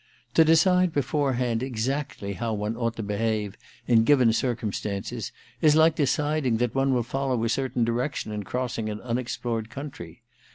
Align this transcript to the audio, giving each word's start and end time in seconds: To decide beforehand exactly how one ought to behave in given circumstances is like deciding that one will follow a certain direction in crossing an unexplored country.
To 0.33 0.43
decide 0.43 0.93
beforehand 0.93 1.61
exactly 1.61 2.33
how 2.33 2.55
one 2.55 2.75
ought 2.75 2.95
to 2.95 3.03
behave 3.03 3.55
in 3.85 4.03
given 4.03 4.33
circumstances 4.33 5.31
is 5.61 5.75
like 5.75 5.93
deciding 5.95 6.57
that 6.57 6.73
one 6.73 6.91
will 6.91 7.03
follow 7.03 7.43
a 7.43 7.49
certain 7.49 7.83
direction 7.83 8.31
in 8.31 8.41
crossing 8.41 8.89
an 8.89 8.99
unexplored 9.01 9.69
country. 9.69 10.23